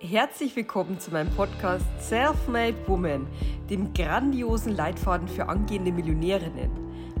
[0.00, 3.26] Herzlich willkommen zu meinem Podcast Self-Made Woman,
[3.70, 6.70] dem grandiosen Leitfaden für angehende Millionärinnen.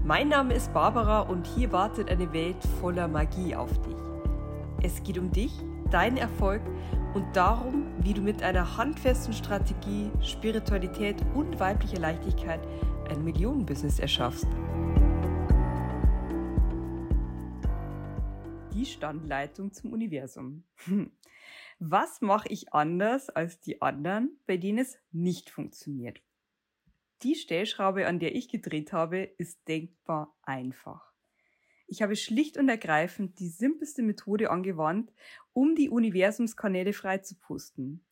[0.04, 3.96] Mein Name ist Barbara und hier wartet eine Welt voller Magie auf dich.
[4.82, 5.52] Es geht um dich,
[5.90, 6.60] deinen Erfolg
[7.14, 12.60] und darum, wie du mit einer handfesten Strategie, Spiritualität und weiblicher Leichtigkeit
[13.08, 14.48] ein Millionenbusiness erschaffst.
[18.74, 20.62] Die Standleitung zum Universum.
[21.78, 26.22] Was mache ich anders als die anderen, bei denen es nicht funktioniert?
[27.22, 31.12] Die Stellschraube, an der ich gedreht habe, ist denkbar einfach.
[31.86, 35.12] Ich habe schlicht und ergreifend die simpelste Methode angewandt,
[35.52, 38.04] um die Universumskanäle freizupusten.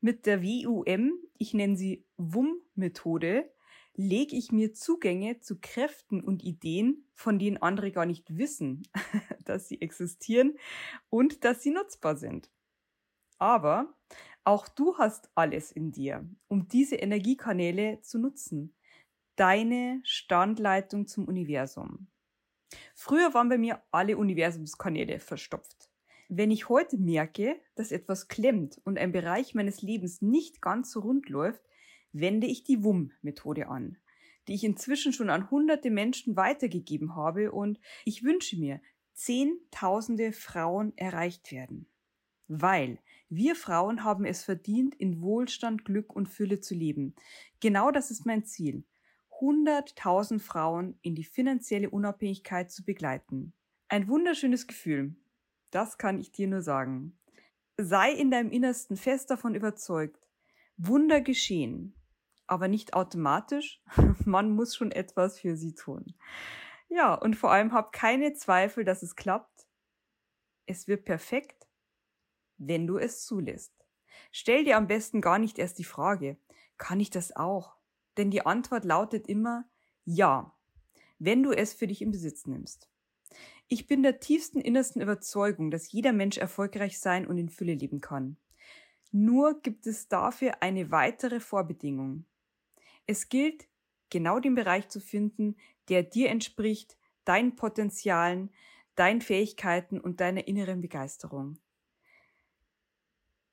[0.00, 3.50] Mit der WUM, ich nenne sie WUM-Methode,
[3.94, 8.84] lege ich mir Zugänge zu Kräften und Ideen, von denen andere gar nicht wissen,
[9.44, 10.56] dass sie existieren
[11.10, 12.48] und dass sie nutzbar sind.
[13.38, 13.94] Aber
[14.44, 18.74] auch du hast alles in dir, um diese Energiekanäle zu nutzen.
[19.36, 22.08] Deine Standleitung zum Universum.
[22.94, 25.90] Früher waren bei mir alle Universumskanäle verstopft.
[26.28, 31.00] Wenn ich heute merke, dass etwas klemmt und ein Bereich meines Lebens nicht ganz so
[31.00, 31.62] rund läuft,
[32.12, 33.96] wende ich die WUM-Methode an,
[34.46, 38.80] die ich inzwischen schon an hunderte Menschen weitergegeben habe und ich wünsche mir,
[39.14, 41.86] zehntausende Frauen erreicht werden.
[42.48, 47.14] Weil wir Frauen haben es verdient, in Wohlstand, Glück und Fülle zu leben.
[47.60, 48.84] Genau das ist mein Ziel.
[49.38, 53.52] 100.000 Frauen in die finanzielle Unabhängigkeit zu begleiten.
[53.88, 55.14] Ein wunderschönes Gefühl.
[55.70, 57.18] Das kann ich dir nur sagen.
[57.76, 60.26] Sei in deinem Innersten fest davon überzeugt.
[60.78, 61.94] Wunder geschehen.
[62.46, 63.82] Aber nicht automatisch.
[64.24, 66.14] Man muss schon etwas für sie tun.
[66.88, 69.66] Ja, und vor allem hab keine Zweifel, dass es klappt.
[70.64, 71.67] Es wird perfekt
[72.58, 73.72] wenn du es zulässt.
[74.32, 76.36] Stell dir am besten gar nicht erst die Frage,
[76.76, 77.76] kann ich das auch?
[78.16, 79.68] Denn die Antwort lautet immer
[80.04, 80.54] ja,
[81.18, 82.88] wenn du es für dich in Besitz nimmst.
[83.68, 88.00] Ich bin der tiefsten innersten Überzeugung, dass jeder Mensch erfolgreich sein und in Fülle leben
[88.00, 88.36] kann.
[89.10, 92.24] Nur gibt es dafür eine weitere Vorbedingung.
[93.06, 93.68] Es gilt,
[94.10, 95.56] genau den Bereich zu finden,
[95.88, 98.50] der dir entspricht, deinen Potenzialen,
[98.94, 101.58] deinen Fähigkeiten und deiner inneren Begeisterung.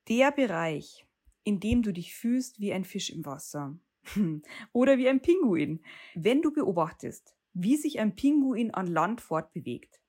[0.08, 1.08] Der Bereich,
[1.44, 3.76] in dem du dich fühlst wie ein Fisch im Wasser
[4.72, 5.84] oder wie ein Pinguin,
[6.14, 10.00] wenn du beobachtest, wie sich ein Pinguin an Land fortbewegt,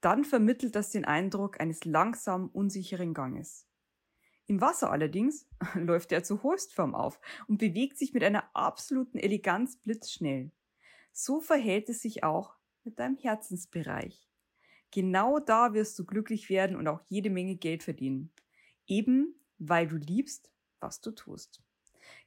[0.00, 3.66] dann vermittelt das den Eindruck eines langsam unsicheren Ganges.
[4.46, 9.76] Im Wasser allerdings läuft er zur Höchstform auf und bewegt sich mit einer absoluten Eleganz
[9.78, 10.52] blitzschnell.
[11.12, 12.54] So verhält es sich auch
[12.84, 14.28] mit deinem Herzensbereich.
[14.92, 18.32] Genau da wirst du glücklich werden und auch jede Menge Geld verdienen.
[18.86, 21.62] Eben weil du liebst, was du tust.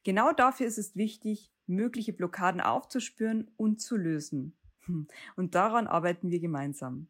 [0.03, 4.55] Genau dafür ist es wichtig, mögliche Blockaden aufzuspüren und zu lösen.
[5.35, 7.07] Und daran arbeiten wir gemeinsam.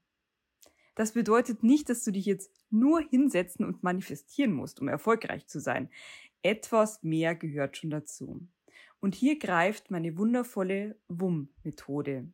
[0.95, 5.59] Das bedeutet nicht, dass du dich jetzt nur hinsetzen und manifestieren musst, um erfolgreich zu
[5.59, 5.89] sein.
[6.41, 8.45] Etwas mehr gehört schon dazu.
[8.99, 12.27] Und hier greift meine wundervolle WUM-Methode,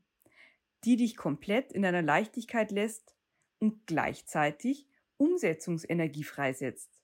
[0.83, 3.15] die dich komplett in deiner Leichtigkeit lässt
[3.59, 4.87] und gleichzeitig
[5.17, 6.94] Umsetzungsenergie freisetzt.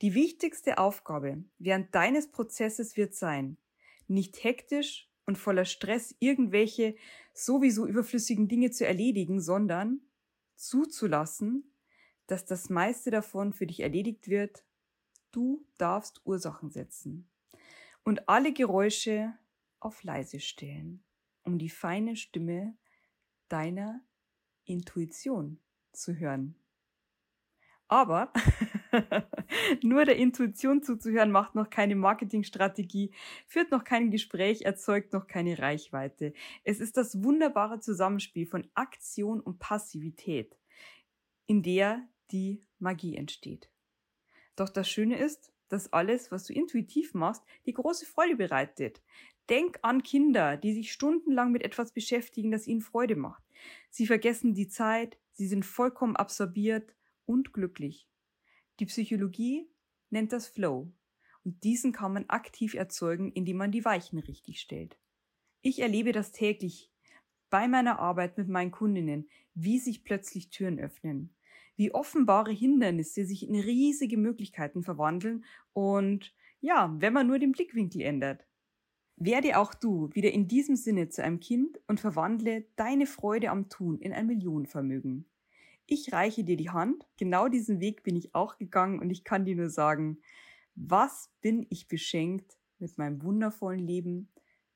[0.00, 3.58] Die wichtigste Aufgabe während deines Prozesses wird sein,
[4.06, 6.96] nicht hektisch und voller Stress irgendwelche
[7.34, 10.00] sowieso überflüssigen Dinge zu erledigen, sondern
[10.56, 11.74] zuzulassen,
[12.26, 14.64] dass das meiste davon für dich erledigt wird.
[15.30, 17.28] Du darfst Ursachen setzen
[18.04, 19.34] und alle Geräusche
[19.80, 21.04] auf leise stellen,
[21.44, 22.76] um die feine Stimme
[23.48, 24.00] deiner
[24.64, 25.60] Intuition
[25.92, 26.54] zu hören.
[27.88, 28.32] Aber
[29.82, 33.12] nur der Intuition zuzuhören macht noch keine Marketingstrategie,
[33.46, 36.32] führt noch kein Gespräch, erzeugt noch keine Reichweite.
[36.64, 40.56] Es ist das wunderbare Zusammenspiel von Aktion und Passivität,
[41.46, 43.70] in der die Magie entsteht.
[44.56, 49.02] Doch das Schöne ist, dass alles, was du intuitiv machst, die große Freude bereitet.
[49.48, 53.42] Denk an Kinder, die sich stundenlang mit etwas beschäftigen, das ihnen Freude macht.
[53.90, 58.08] Sie vergessen die Zeit, sie sind vollkommen absorbiert und glücklich.
[58.80, 59.68] Die Psychologie
[60.10, 60.92] nennt das Flow
[61.44, 64.98] und diesen kann man aktiv erzeugen, indem man die Weichen richtig stellt.
[65.62, 66.92] Ich erlebe das täglich
[67.50, 71.34] bei meiner Arbeit mit meinen Kundinnen, wie sich plötzlich Türen öffnen,
[71.76, 78.02] wie offenbare Hindernisse sich in riesige Möglichkeiten verwandeln und ja, wenn man nur den Blickwinkel
[78.02, 78.46] ändert.
[79.16, 83.68] Werde auch du wieder in diesem Sinne zu einem Kind und verwandle deine Freude am
[83.68, 85.28] Tun in ein Millionenvermögen.
[85.90, 87.06] Ich reiche dir die Hand.
[87.16, 90.18] Genau diesen Weg bin ich auch gegangen und ich kann dir nur sagen,
[90.74, 94.28] was bin ich beschenkt mit meinem wundervollen Leben.